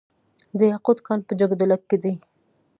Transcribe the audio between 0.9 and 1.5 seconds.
کان په